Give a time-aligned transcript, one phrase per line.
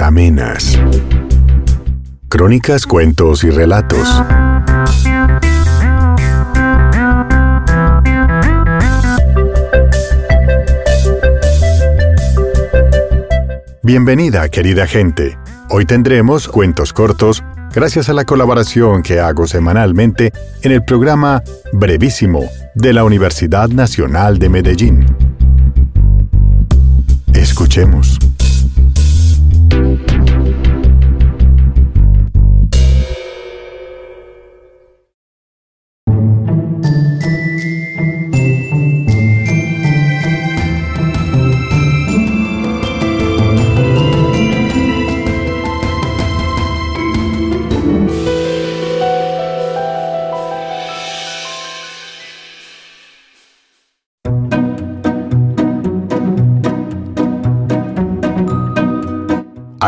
[0.00, 0.78] Amenas.
[2.28, 4.06] Crónicas, cuentos y relatos.
[13.82, 15.38] Bienvenida, querida gente.
[15.70, 17.42] Hoy tendremos cuentos cortos
[17.74, 22.44] gracias a la colaboración que hago semanalmente en el programa Brevísimo
[22.74, 25.06] de la Universidad Nacional de Medellín.
[27.32, 28.18] Escuchemos.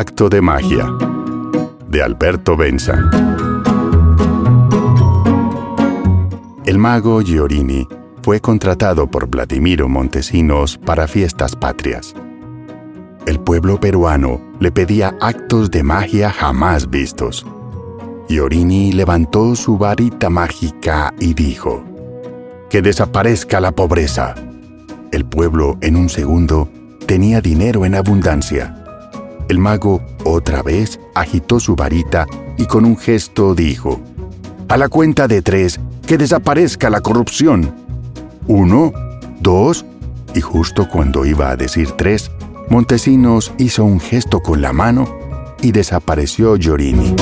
[0.01, 0.87] Acto de magia
[1.89, 3.11] de Alberto Benza.
[6.65, 7.85] El mago Giorini
[8.23, 12.15] fue contratado por Vladimiro Montesinos para fiestas patrias.
[13.27, 17.45] El pueblo peruano le pedía actos de magia jamás vistos.
[18.29, 21.83] Giorini levantó su varita mágica y dijo,
[22.71, 24.37] Que desaparezca la pobreza.
[25.11, 26.69] El pueblo en un segundo
[27.05, 28.78] tenía dinero en abundancia
[29.49, 34.01] el mago otra vez agitó su varita y con un gesto dijo,
[34.69, 37.75] A la cuenta de tres, que desaparezca la corrupción.
[38.47, 38.93] Uno,
[39.41, 39.85] dos,
[40.35, 42.31] y justo cuando iba a decir tres,
[42.69, 45.09] Montesinos hizo un gesto con la mano
[45.63, 47.15] y desapareció Giorini.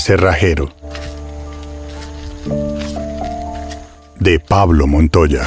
[0.00, 0.70] Cerrajero
[4.18, 5.46] de Pablo Montoya.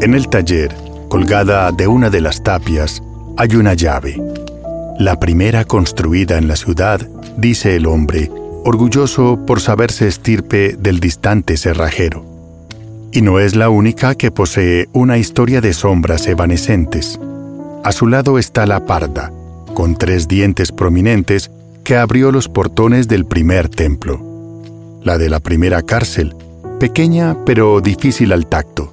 [0.00, 0.74] En el taller,
[1.08, 3.02] colgada de una de las tapias,
[3.36, 4.20] hay una llave.
[4.98, 7.00] La primera construida en la ciudad,
[7.36, 8.30] dice el hombre,
[8.64, 12.24] orgulloso por saberse estirpe del distante cerrajero.
[13.12, 17.18] Y no es la única que posee una historia de sombras evanescentes.
[17.84, 19.32] A su lado está la parda,
[19.78, 21.52] con tres dientes prominentes
[21.84, 24.20] que abrió los portones del primer templo.
[25.04, 26.34] La de la primera cárcel,
[26.80, 28.92] pequeña pero difícil al tacto,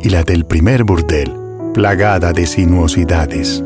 [0.00, 1.32] y la del primer burdel,
[1.74, 3.64] plagada de sinuosidades,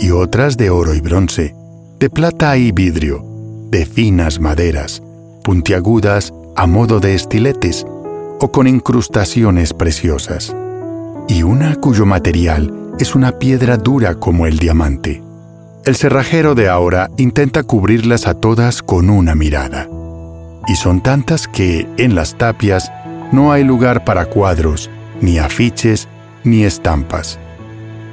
[0.00, 1.54] y otras de oro y bronce,
[2.00, 3.22] de plata y vidrio,
[3.68, 5.02] de finas maderas,
[5.42, 7.84] puntiagudas a modo de estiletes
[8.40, 10.56] o con incrustaciones preciosas,
[11.28, 15.23] y una cuyo material es una piedra dura como el diamante.
[15.84, 19.86] El cerrajero de ahora intenta cubrirlas a todas con una mirada.
[20.66, 22.90] Y son tantas que, en las tapias,
[23.32, 24.88] no hay lugar para cuadros,
[25.20, 26.08] ni afiches,
[26.42, 27.38] ni estampas.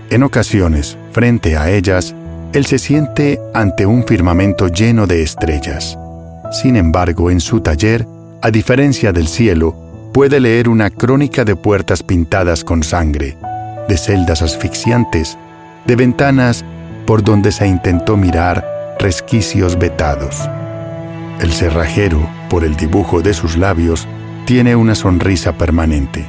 [0.09, 2.13] En ocasiones, frente a ellas,
[2.51, 5.97] él se siente ante un firmamento lleno de estrellas.
[6.51, 8.05] Sin embargo, en su taller,
[8.41, 9.73] a diferencia del cielo,
[10.13, 13.37] puede leer una crónica de puertas pintadas con sangre,
[13.87, 15.37] de celdas asfixiantes,
[15.85, 16.65] de ventanas
[17.11, 20.49] por donde se intentó mirar resquicios vetados.
[21.41, 24.07] El cerrajero, por el dibujo de sus labios,
[24.45, 26.25] tiene una sonrisa permanente.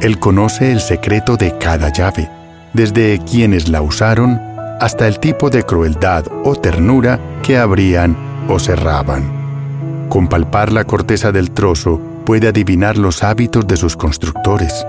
[0.00, 2.30] Él conoce el secreto de cada llave,
[2.74, 4.40] desde quienes la usaron
[4.80, 8.16] hasta el tipo de crueldad o ternura que abrían
[8.48, 10.06] o cerraban.
[10.10, 14.86] Con palpar la corteza del trozo puede adivinar los hábitos de sus constructores.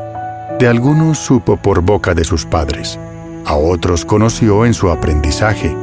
[0.60, 3.00] De algunos supo por boca de sus padres,
[3.46, 5.76] a otros conoció en su aprendizaje.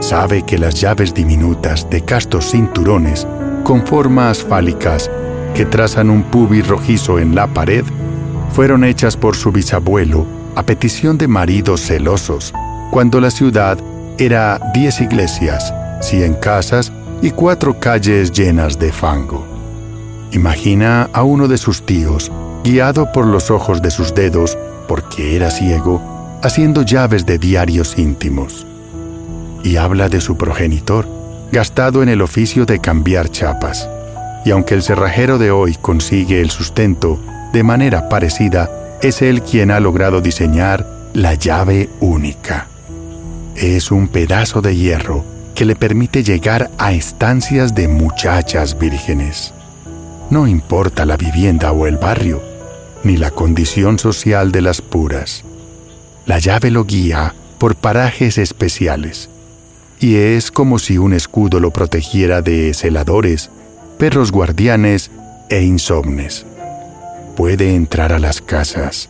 [0.00, 3.26] Sabe que las llaves diminutas de castos cinturones
[3.64, 5.10] con formas fálicas
[5.54, 7.84] que trazan un pubis rojizo en la pared
[8.50, 12.52] fueron hechas por su bisabuelo a petición de maridos celosos,
[12.90, 13.78] cuando la ciudad
[14.18, 16.92] era diez iglesias, cien casas
[17.22, 19.46] y cuatro calles llenas de fango.
[20.32, 22.32] Imagina a uno de sus tíos,
[22.64, 24.56] guiado por los ojos de sus dedos,
[24.88, 26.15] porque era ciego,
[26.46, 28.66] haciendo llaves de diarios íntimos.
[29.64, 31.08] Y habla de su progenitor,
[31.50, 33.88] gastado en el oficio de cambiar chapas.
[34.44, 37.18] Y aunque el cerrajero de hoy consigue el sustento
[37.52, 38.70] de manera parecida,
[39.02, 42.68] es él quien ha logrado diseñar la llave única.
[43.56, 45.24] Es un pedazo de hierro
[45.56, 49.52] que le permite llegar a estancias de muchachas vírgenes.
[50.30, 52.40] No importa la vivienda o el barrio,
[53.02, 55.42] ni la condición social de las puras
[56.26, 59.30] la llave lo guía por parajes especiales,
[60.00, 63.50] y es como si un escudo lo protegiera de celadores,
[63.96, 65.10] perros guardianes
[65.48, 66.44] e insomnes.
[67.36, 69.08] Puede entrar a las casas,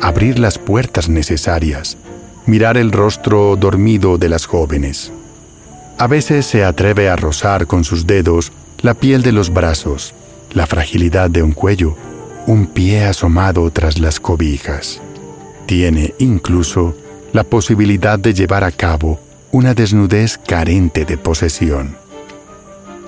[0.00, 1.96] abrir las puertas necesarias,
[2.44, 5.12] mirar el rostro dormido de las jóvenes.
[5.98, 8.52] A veces se atreve a rozar con sus dedos
[8.82, 10.14] la piel de los brazos,
[10.52, 11.96] la fragilidad de un cuello,
[12.46, 15.00] un pie asomado tras las cobijas.
[15.66, 16.96] Tiene incluso
[17.32, 19.20] la posibilidad de llevar a cabo
[19.50, 21.96] una desnudez carente de posesión.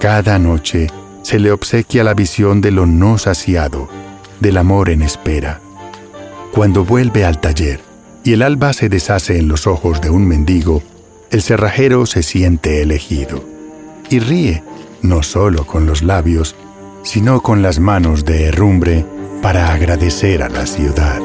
[0.01, 0.89] Cada noche
[1.23, 3.89] se le obsequia la visión de lo no saciado,
[4.41, 5.61] del amor en espera.
[6.53, 7.81] Cuando vuelve al taller
[8.25, 10.83] y el alba se deshace en los ojos de un mendigo,
[11.31, 13.45] el cerrajero se siente elegido
[14.11, 14.63] y ríe
[15.03, 16.57] no solo con los labios,
[17.03, 19.05] sino con las manos de herrumbre
[19.43, 21.21] para agradecer a la ciudad.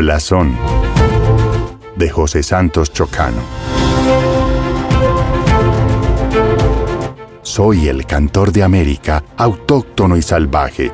[0.00, 0.56] Blasón
[1.96, 3.69] de José Santos Chocano.
[7.50, 10.92] Soy el cantor de América, autóctono y salvaje.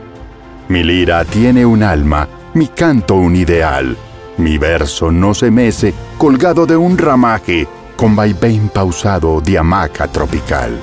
[0.68, 3.94] Mi lira tiene un alma, mi canto un ideal.
[4.38, 10.80] Mi verso no se mece, colgado de un ramaje, con vaivén pausado de hamaca tropical.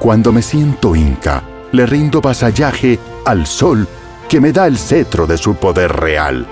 [0.00, 3.86] Cuando me siento inca, le rindo vasallaje al sol
[4.28, 6.44] que me da el cetro de su poder real.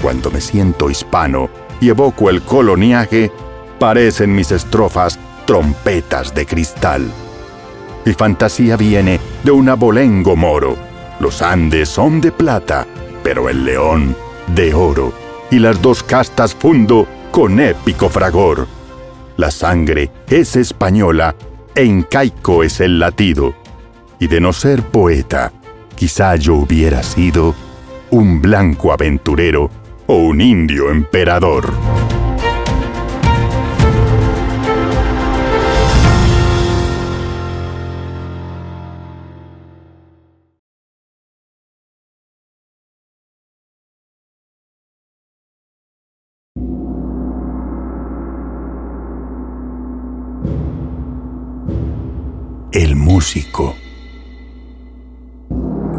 [0.00, 1.50] Cuando me siento hispano,
[1.80, 3.32] y evoco el coloniaje,
[3.80, 7.10] parecen mis estrofas trompetas de cristal.
[8.04, 10.76] Mi fantasía viene de un abolengo moro.
[11.18, 12.86] Los Andes son de plata,
[13.22, 14.14] pero el león
[14.54, 15.12] de oro,
[15.50, 18.66] y las dos castas fundo con épico fragor.
[19.36, 21.34] La sangre es española
[21.74, 23.54] e incaico es el latido,
[24.18, 25.52] y de no ser poeta,
[25.94, 27.54] quizá yo hubiera sido
[28.10, 29.70] un blanco aventurero
[30.06, 31.72] o un indio emperador.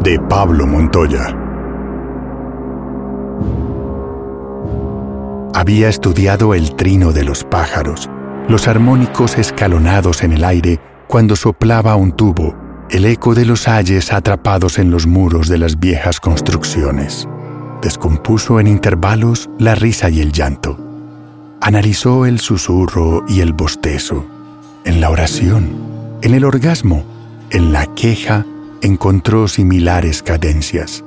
[0.02, 1.36] De Pablo Montoya.
[5.54, 8.08] Había estudiado el trino de los pájaros,
[8.48, 12.56] los armónicos escalonados en el aire cuando soplaba un tubo,
[12.88, 17.28] el eco de los ayes atrapados en los muros de las viejas construcciones.
[17.82, 20.78] Descompuso en intervalos la risa y el llanto.
[21.60, 24.24] Analizó el susurro y el bostezo.
[24.86, 25.68] En la oración,
[26.22, 27.17] en el orgasmo,
[27.50, 28.46] en la queja,
[28.80, 31.04] encontró similares cadencias.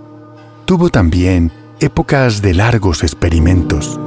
[0.66, 4.00] Tuvo también épocas de largos experimentos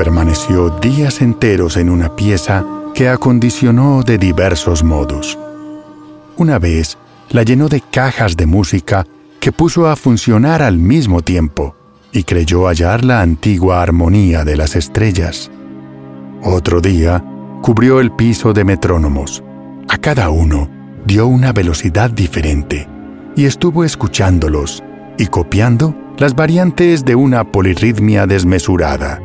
[0.00, 2.64] permaneció días enteros en una pieza
[2.94, 5.38] que acondicionó de diversos modos.
[6.38, 6.96] Una vez
[7.28, 9.06] la llenó de cajas de música
[9.40, 11.76] que puso a funcionar al mismo tiempo
[12.12, 15.50] y creyó hallar la antigua armonía de las estrellas.
[16.42, 17.22] Otro día
[17.60, 19.44] cubrió el piso de metrónomos.
[19.86, 20.70] A cada uno
[21.10, 22.86] dio una velocidad diferente
[23.34, 24.80] y estuvo escuchándolos
[25.18, 29.20] y copiando las variantes de una polirritmia desmesurada.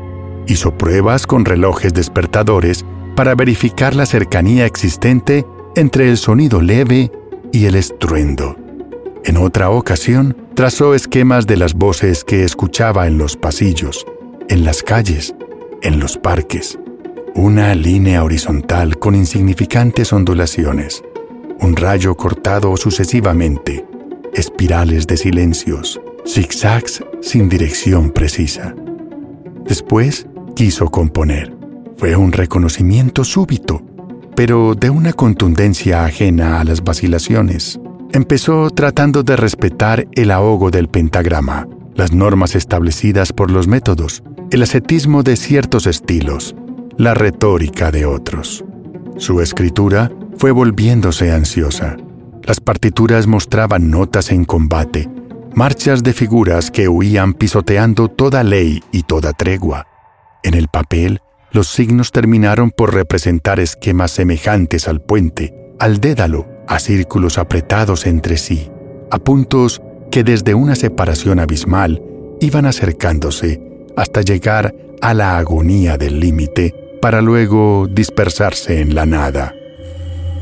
[0.48, 2.84] Hizo pruebas con relojes despertadores
[3.16, 7.12] para verificar la cercanía existente entre el sonido leve
[7.52, 8.56] y el estruendo.
[9.24, 14.08] En otra ocasión, trazó esquemas de las voces que escuchaba en los pasillos,
[14.50, 15.36] en las calles,
[15.84, 16.80] en los parques.
[17.36, 21.04] Una línea horizontal con insignificantes ondulaciones,
[21.60, 23.86] un rayo cortado sucesivamente,
[24.34, 28.76] espirales de silencios, zigzags sin dirección precisa.
[29.66, 31.56] Después, quiso componer.
[31.98, 33.82] Fue un reconocimiento súbito,
[34.36, 37.80] pero de una contundencia ajena a las vacilaciones.
[38.12, 44.62] Empezó tratando de respetar el ahogo del pentagrama, las normas establecidas por los métodos, el
[44.62, 46.56] ascetismo de ciertos estilos,
[46.98, 48.64] la retórica de otros.
[49.18, 51.98] Su escritura fue volviéndose ansiosa.
[52.44, 55.10] Las partituras mostraban notas en combate,
[55.56, 59.88] marchas de figuras que huían pisoteando toda ley y toda tregua.
[60.44, 66.80] En el papel, los signos terminaron por representar esquemas semejantes al puente, al dédalo, a
[66.80, 68.70] círculos apretados entre sí,
[69.12, 72.02] a puntos que desde una separación abismal
[72.42, 73.62] iban acercándose
[73.96, 79.54] hasta llegar a la agonía del límite para luego dispersarse en la nada.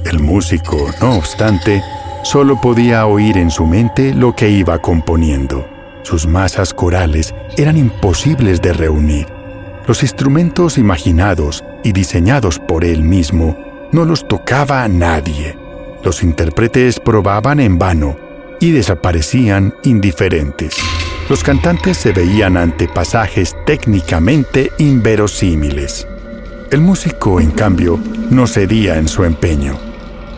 [0.06, 1.82] El músico, no obstante,
[2.24, 5.68] solo podía oír en su mente lo que iba componiendo.
[6.04, 9.28] Sus masas corales eran imposibles de reunir.
[9.88, 13.58] Los instrumentos imaginados y diseñados por él mismo
[13.92, 15.58] no los tocaba a nadie.
[16.04, 18.18] Los intérpretes probaban en vano
[18.60, 20.76] y desaparecían indiferentes.
[21.30, 26.08] Los cantantes se veían ante pasajes técnicamente inverosímiles.
[26.72, 29.93] El músico, en cambio, no cedía en su empeño.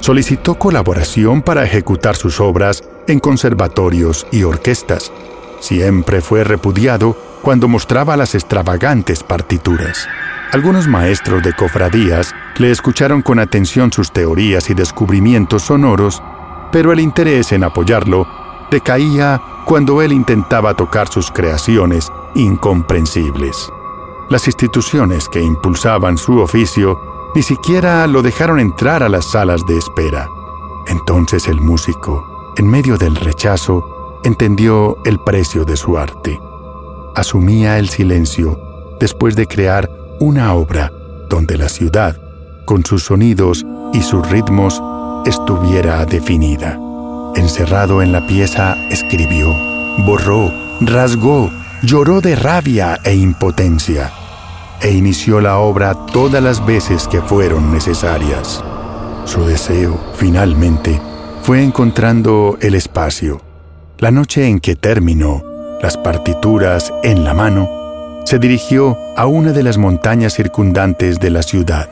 [0.05, 5.11] Solicitó colaboración para ejecutar sus obras en conservatorios y orquestas.
[5.59, 10.07] Siempre fue repudiado cuando mostraba las extravagantes partituras.
[10.51, 16.21] Algunos maestros de cofradías le escucharon con atención sus teorías y descubrimientos sonoros,
[16.71, 18.27] pero el interés en apoyarlo
[18.69, 23.71] decaía cuando él intentaba tocar sus creaciones incomprensibles.
[24.29, 29.77] Las instituciones que impulsaban su oficio ni siquiera lo dejaron entrar a las salas de
[29.77, 30.29] espera.
[30.87, 36.39] Entonces el músico, en medio del rechazo, entendió el precio de su arte.
[37.13, 38.57] Asumía el silencio
[38.99, 39.89] después de crear
[40.19, 40.91] una obra
[41.29, 42.17] donde la ciudad,
[42.65, 44.81] con sus sonidos y sus ritmos,
[45.25, 46.79] estuviera definida.
[47.35, 49.53] Encerrado en la pieza, escribió,
[50.05, 51.51] borró, rasgó,
[51.83, 54.11] lloró de rabia e impotencia,
[54.81, 58.63] e inició la obra todas las veces que fueron necesarias.
[59.25, 61.01] Su deseo, finalmente,
[61.41, 63.41] fue encontrando el espacio.
[63.97, 65.41] La noche en que terminó,
[65.81, 67.69] las partituras en la mano,
[68.25, 71.89] se dirigió a una de las montañas circundantes de la ciudad.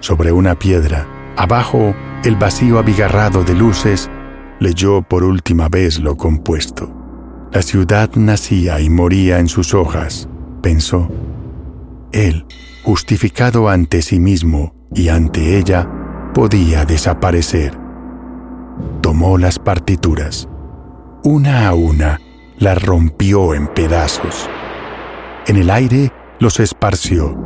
[0.00, 4.10] Sobre una piedra, abajo el vacío abigarrado de luces,
[4.58, 6.92] leyó por última vez lo compuesto.
[7.52, 10.28] La ciudad nacía y moría en sus hojas,
[10.62, 11.08] pensó.
[12.12, 12.46] Él,
[12.82, 15.88] justificado ante sí mismo y ante ella,
[16.34, 17.78] podía desaparecer.
[19.00, 20.48] Tomó las partituras.
[21.24, 22.20] Una a una,
[22.58, 24.48] las rompió en pedazos
[25.50, 27.36] en el aire los esparció.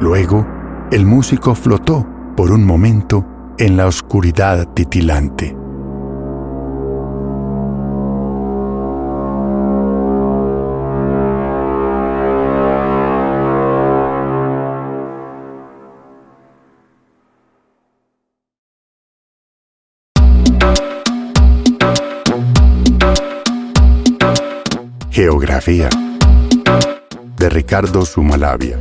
[0.00, 0.46] Luego,
[0.90, 2.06] el músico flotó
[2.36, 3.24] por un momento
[3.58, 5.56] en la oscuridad titilante.
[25.64, 28.80] De Ricardo Sumalavia.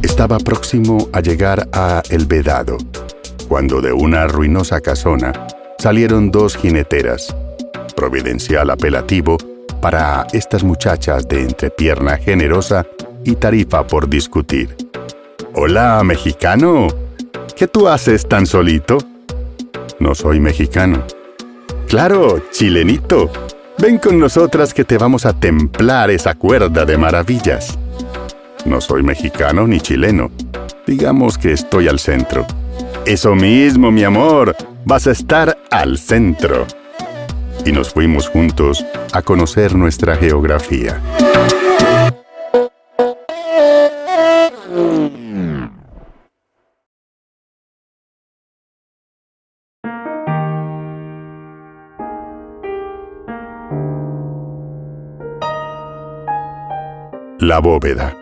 [0.00, 2.76] Estaba próximo a llegar a El Vedado,
[3.48, 5.32] cuando de una ruinosa casona
[5.78, 7.34] salieron dos jineteras,
[7.96, 9.36] providencial apelativo
[9.80, 12.86] para estas muchachas de entrepierna generosa
[13.24, 14.76] y tarifa por discutir.
[15.54, 16.86] Hola, mexicano.
[17.56, 18.98] ¿Qué tú haces tan solito?
[19.98, 21.04] No soy mexicano.
[21.90, 23.32] Claro, chilenito.
[23.76, 27.76] Ven con nosotras que te vamos a templar esa cuerda de maravillas.
[28.64, 30.30] No soy mexicano ni chileno.
[30.86, 32.46] Digamos que estoy al centro.
[33.06, 34.54] Eso mismo, mi amor.
[34.84, 36.64] Vas a estar al centro.
[37.66, 41.00] Y nos fuimos juntos a conocer nuestra geografía.
[57.50, 58.16] La bóveda.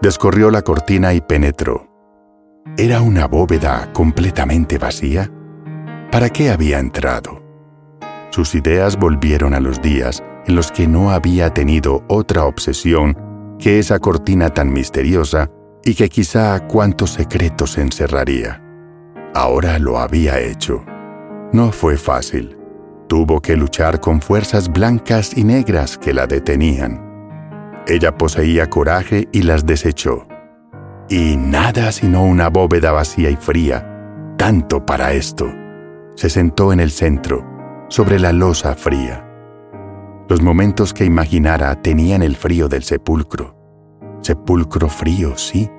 [0.00, 1.88] Descorrió la cortina y penetró.
[2.76, 5.28] ¿Era una bóveda completamente vacía?
[6.12, 7.42] ¿Para qué había entrado?
[8.30, 13.18] Sus ideas volvieron a los días en los que no había tenido otra obsesión
[13.58, 15.50] que esa cortina tan misteriosa
[15.84, 18.62] y que quizá cuántos secretos encerraría.
[19.34, 20.84] Ahora lo había hecho.
[21.52, 22.57] No fue fácil
[23.08, 27.02] tuvo que luchar con fuerzas blancas y negras que la detenían.
[27.86, 30.28] Ella poseía coraje y las desechó.
[31.08, 35.50] Y nada sino una bóveda vacía y fría, tanto para esto.
[36.14, 37.44] Se sentó en el centro,
[37.88, 39.24] sobre la losa fría.
[40.28, 43.56] Los momentos que imaginara tenían el frío del sepulcro.
[44.20, 45.70] Sepulcro frío, sí,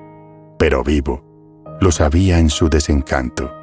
[0.58, 1.24] pero vivo.
[1.80, 3.54] Lo sabía en su desencanto.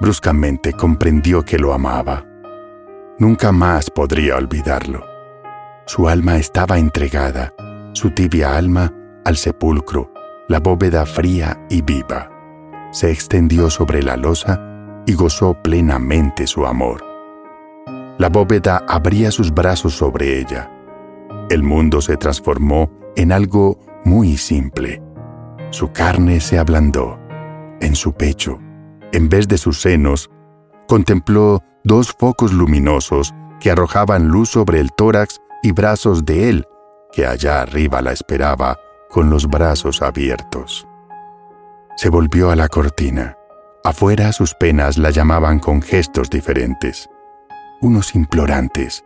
[0.00, 2.24] Bruscamente comprendió que lo amaba
[3.18, 5.04] Nunca más podría olvidarlo.
[5.86, 7.54] Su alma estaba entregada,
[7.92, 8.92] su tibia alma,
[9.24, 10.12] al sepulcro,
[10.48, 12.30] la bóveda fría y viva.
[12.90, 14.60] se extendió sobre la losa
[15.06, 17.04] y gozó plenamente su amor.
[18.18, 20.70] La bóveda abría sus brazos sobre ella.
[21.50, 25.02] El mundo se transformó en algo muy simple.
[25.70, 27.18] Su carne se ablandó.
[27.80, 28.60] En su pecho,
[29.12, 30.30] en vez de sus senos,
[30.86, 36.66] contempló dos focos luminosos que arrojaban luz sobre el tórax y brazos de él,
[37.12, 38.78] que allá arriba la esperaba
[39.10, 40.86] con los brazos abiertos.
[41.96, 43.36] Se volvió a la cortina.
[43.84, 47.08] Afuera sus penas la llamaban con gestos diferentes.
[47.80, 49.04] Unos implorantes,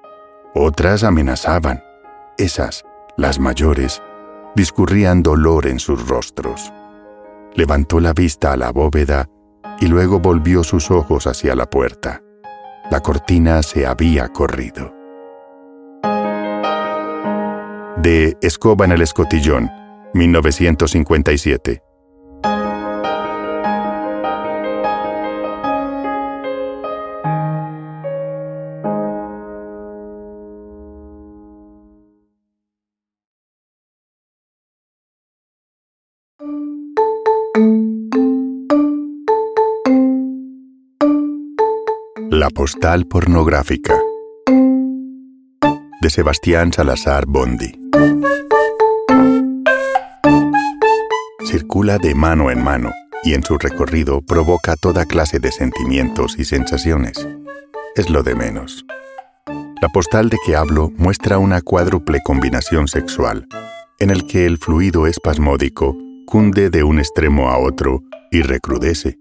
[0.55, 1.83] otras amenazaban.
[2.39, 2.85] Esas,
[3.17, 4.03] las mayores,
[4.55, 6.73] discurrían dolor en sus rostros.
[7.55, 9.29] Levantó la vista a la bóveda
[9.81, 12.23] y luego volvió sus ojos hacia la puerta.
[12.91, 14.95] La cortina se había corrido.
[17.97, 19.71] De Escoba en el Escotillón,
[20.15, 21.88] 1957.
[42.51, 43.95] Postal pornográfica
[46.01, 47.73] de Sebastián Salazar Bondi.
[51.45, 52.91] Circula de mano en mano
[53.25, 57.27] y en su recorrido provoca toda clase de sentimientos y sensaciones.
[57.97, 58.85] Es lo de menos.
[59.81, 63.47] La postal de que hablo muestra una cuádruple combinación sexual,
[63.99, 69.19] en el que el fluido espasmódico cunde de un extremo a otro y recrudece.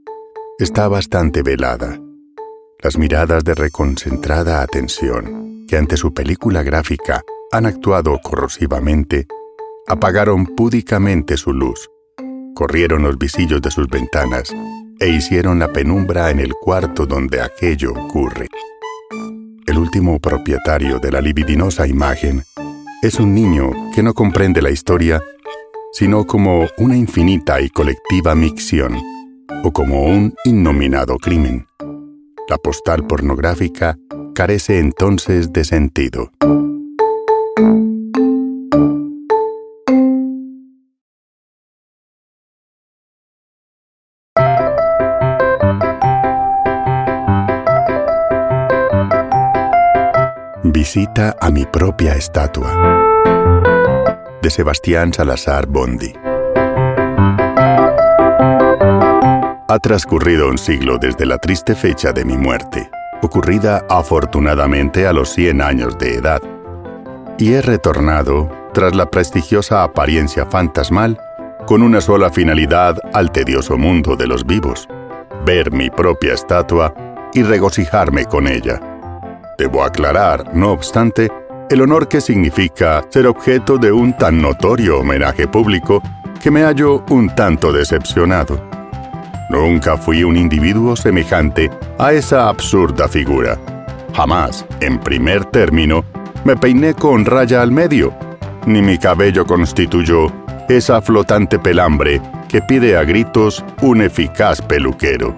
[0.60, 2.00] Está bastante velada
[2.88, 9.28] las miradas de reconcentrada atención, que ante su película gráfica han actuado corrosivamente,
[9.88, 11.90] apagaron púdicamente su luz,
[12.56, 14.56] corrieron los visillos de sus ventanas
[15.02, 18.48] e hicieron la penumbra en el cuarto donde aquello ocurre.
[19.66, 22.46] El último propietario de la libidinosa imagen
[23.02, 25.22] es un niño que no comprende la historia
[25.92, 28.96] sino como una infinita y colectiva micción,
[29.66, 31.68] o como un innominado crimen.
[32.50, 33.98] La postal pornográfica
[34.34, 36.32] carece entonces de sentido.
[50.64, 52.72] Visita a mi propia estatua.
[54.42, 56.14] De Sebastián Salazar Bondi.
[59.70, 62.90] Ha transcurrido un siglo desde la triste fecha de mi muerte,
[63.22, 66.42] ocurrida afortunadamente a los 100 años de edad,
[67.38, 71.20] y he retornado, tras la prestigiosa apariencia fantasmal,
[71.66, 74.88] con una sola finalidad al tedioso mundo de los vivos,
[75.46, 76.94] ver mi propia estatua
[77.34, 78.80] y regocijarme con ella.
[79.58, 81.30] Debo aclarar, no obstante,
[81.70, 86.02] el honor que significa ser objeto de un tan notorio homenaje público
[86.42, 88.67] que me hallo un tanto decepcionado.
[89.50, 93.58] Nunca fui un individuo semejante a esa absurda figura.
[94.14, 96.04] Jamás, en primer término,
[96.44, 98.14] me peiné con raya al medio,
[98.66, 100.32] ni mi cabello constituyó
[100.68, 105.36] esa flotante pelambre que pide a gritos un eficaz peluquero.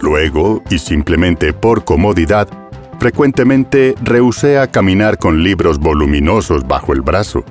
[0.00, 2.48] Luego, y simplemente por comodidad,
[2.98, 7.44] frecuentemente rehusé a caminar con libros voluminosos bajo el brazo.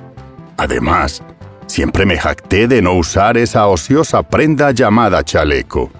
[0.58, 1.22] Además,
[1.66, 5.90] Siempre me jacté de no usar esa ociosa prenda llamada chaleco.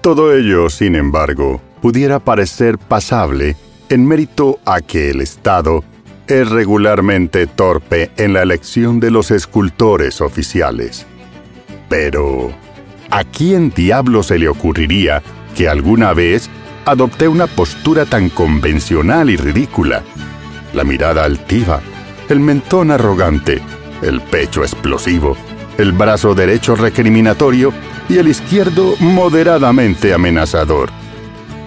[0.00, 3.56] Todo ello, sin embargo, pudiera parecer pasable
[3.90, 5.84] en mérito a que el Estado
[6.26, 11.06] es regularmente torpe en la elección de los escultores oficiales.
[11.88, 12.50] Pero,
[13.10, 15.22] ¿a quién diablo se le ocurriría
[15.56, 16.48] que alguna vez
[16.86, 20.02] adopté una postura tan convencional y ridícula?
[20.72, 21.80] La mirada altiva,
[22.28, 23.60] el mentón arrogante,
[24.02, 25.36] el pecho explosivo,
[25.78, 27.72] el brazo derecho recriminatorio
[28.08, 30.90] y el izquierdo moderadamente amenazador.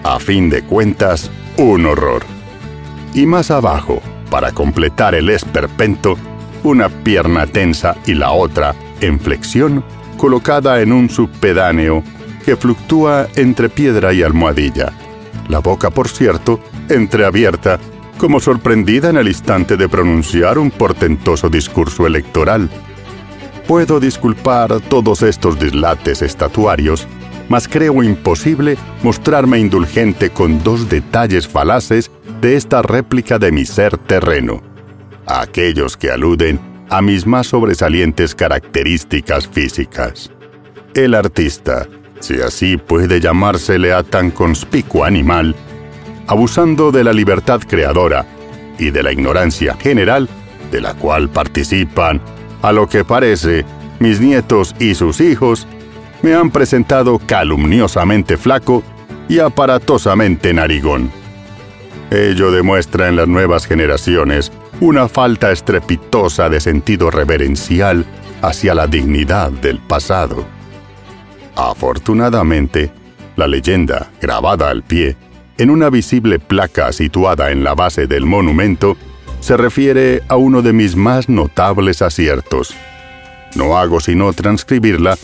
[0.04, 2.24] A fin de cuentas, un horror.
[3.14, 6.18] Y más abajo, para completar el esperpento,
[6.64, 9.84] una pierna tensa y la otra, en flexión,
[10.18, 12.04] colocada en un subpedáneo
[12.46, 14.92] que fluctúa entre piedra y almohadilla.
[15.50, 17.80] La boca, por cierto, entreabierta
[18.18, 22.70] como sorprendida en el instante de pronunciar un portentoso discurso electoral.
[23.68, 27.08] Puedo disculpar todos estos dislates estatuarios,
[27.50, 33.98] mas creo imposible mostrarme indulgente con dos detalles falaces de esta réplica de mi ser
[33.98, 34.62] terreno,
[35.26, 40.32] aquellos que aluden a mis más sobresalientes características físicas.
[40.94, 41.88] El artista,
[42.20, 45.56] si así puede llamársele a tan conspicuo animal,
[46.28, 48.26] abusando de la libertad creadora
[48.78, 50.30] y de la ignorancia general
[50.72, 52.20] de la cual participan,
[52.62, 53.66] a lo que parece,
[54.00, 55.68] mis nietos y sus hijos,
[56.24, 58.84] me han presentado calumniosamente flaco
[59.30, 61.12] y aparatosamente narigón.
[62.10, 68.06] Ello demuestra en las nuevas generaciones una falta estrepitosa de sentido reverencial
[68.42, 70.46] hacia la dignidad del pasado.
[71.56, 72.92] Afortunadamente,
[73.36, 75.16] la leyenda, grabada al pie,
[75.64, 78.98] en una visible placa situada en la base del monumento,
[79.40, 82.76] se refiere a uno de mis más notables aciertos.
[83.56, 85.18] No hago sino transcribirla,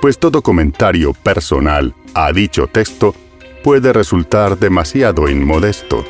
[0.00, 3.14] pues todo comentario personal a dicho texto
[3.62, 6.04] puede resultar demasiado inmodesto.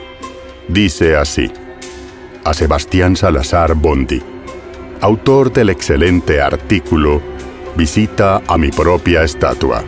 [0.67, 1.53] Dice así,
[2.43, 4.23] a Sebastián Salazar Bondi,
[5.03, 7.21] autor del excelente artículo
[7.77, 9.85] Visita a mi propia estatua.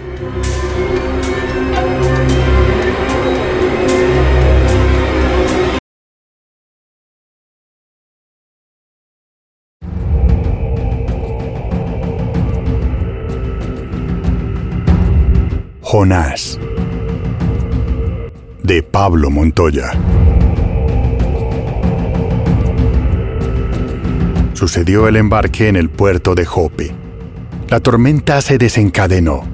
[15.99, 16.61] Jonás
[18.63, 19.93] de Pablo Montoya.
[24.53, 26.95] Sucedió el embarque en el puerto de Jope.
[27.71, 29.45] La tormenta se desencadenó.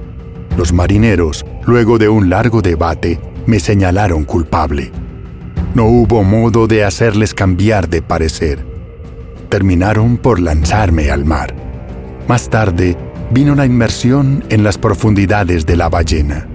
[0.57, 4.91] Los marineros, luego de un largo debate, me señalaron culpable.
[5.77, 8.67] No hubo modo de hacerles cambiar de parecer.
[9.49, 11.55] Terminaron por lanzarme al mar.
[12.27, 12.97] Más tarde,
[13.33, 16.47] vino la inmersión en las profundidades de la ballena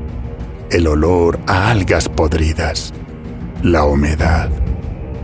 [0.69, 2.93] el olor a algas podridas,
[3.63, 4.49] la humedad,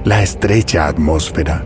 [0.05, 1.65] la estrecha atmósfera,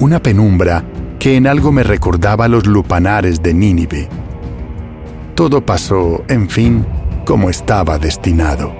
[0.00, 0.84] una penumbra
[1.18, 4.08] que en algo me recordaba los lupanares de Nínive.
[5.34, 6.86] Todo pasó, en fin,
[7.24, 8.74] como estaba destinado.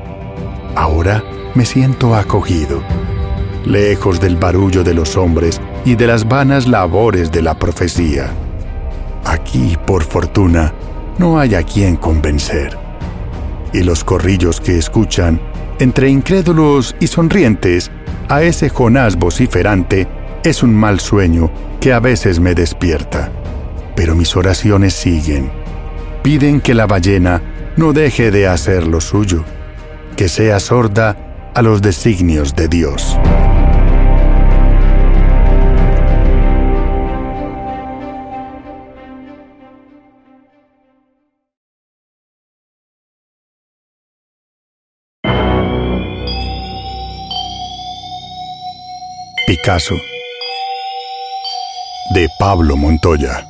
[0.75, 1.23] Ahora
[1.55, 2.83] me siento acogido,
[3.65, 8.31] lejos del barullo de los hombres y de las vanas labores de la profecía.
[9.25, 10.73] Aquí, por fortuna,
[11.19, 12.91] no hay a quien convencer
[13.73, 15.41] y los corrillos que escuchan,
[15.79, 17.91] entre incrédulos y sonrientes,
[18.29, 20.07] a ese Jonás vociferante
[20.45, 23.31] es un mal sueño que a veces me despierta.
[23.97, 25.51] Pero mis oraciones siguen.
[26.23, 27.43] Piden que la ballena
[27.77, 29.45] no deje de hacer lo suyo,
[30.17, 33.19] que sea sorda a los designios de Dios.
[52.13, 53.47] De Pablo Montoya.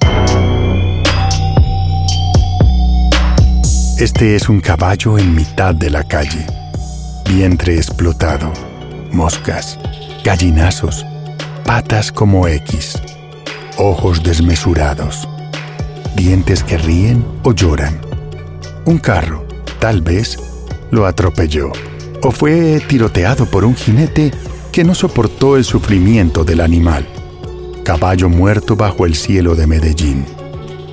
[3.99, 6.47] Este es un caballo en mitad de la calle,
[7.25, 8.53] vientre explotado,
[9.11, 9.79] moscas,
[10.23, 11.07] gallinazos,
[11.65, 13.01] patas como X,
[13.79, 15.27] ojos desmesurados,
[16.17, 17.99] dientes que ríen o lloran.
[18.85, 19.47] Un carro,
[19.79, 20.39] tal vez,
[20.91, 21.73] lo atropelló
[22.23, 24.33] o fue tiroteado por un jinete
[24.71, 27.07] que no soportó el sufrimiento del animal.
[27.85, 30.25] Caballo muerto bajo el cielo de Medellín.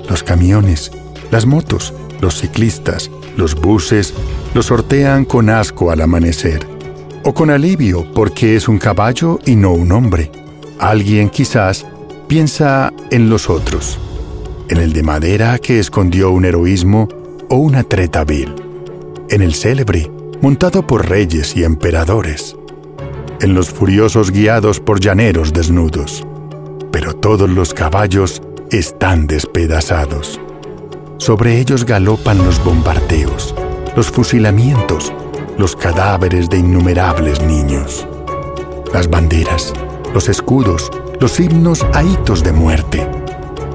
[0.10, 0.92] Los camiones,
[1.32, 4.14] las motos, los ciclistas, los buses
[4.54, 6.66] lo sortean con asco al amanecer.
[7.24, 10.32] O con alivio porque es un caballo y no un hombre.
[10.80, 11.86] Alguien quizás
[12.28, 14.00] piensa en los otros.
[14.70, 17.08] En el de madera que escondió un heroísmo
[17.50, 18.54] o una treta vil.
[19.30, 20.10] En el célebre,
[20.42, 22.56] montado por reyes y emperadores
[23.42, 26.26] en los furiosos guiados por llaneros desnudos.
[26.92, 30.40] Pero todos los caballos están despedazados.
[31.18, 33.54] Sobre ellos galopan los bombardeos,
[33.96, 35.14] los fusilamientos,
[35.58, 38.08] los cadáveres de innumerables niños.
[38.94, 39.74] Las banderas,
[40.14, 43.08] los escudos, los himnos a hitos de muerte.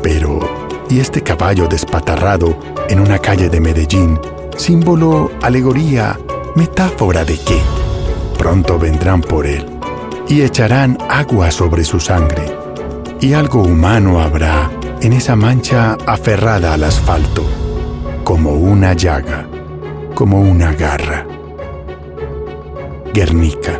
[0.03, 0.41] Pero,
[0.89, 4.19] ¿y este caballo despatarrado en una calle de Medellín,
[4.57, 6.19] símbolo, alegoría,
[6.55, 7.92] metáfora de qué?
[8.43, 9.65] Pronto vendrán por él
[10.29, 12.43] y echarán agua sobre su sangre,
[13.21, 14.69] y algo humano habrá
[15.01, 17.45] en esa mancha aferrada al asfalto,
[18.25, 19.47] como una llaga,
[20.17, 21.25] como una garra.
[23.15, 23.79] Guernica.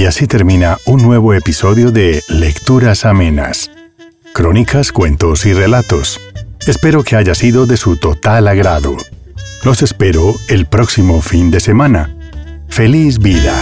[0.00, 3.70] Y así termina un nuevo episodio de Lecturas Amenas.
[4.32, 6.18] Crónicas, cuentos y relatos.
[6.66, 8.96] Espero que haya sido de su total agrado.
[9.62, 12.16] Los espero el próximo fin de semana.
[12.66, 13.54] ¡Feliz vida!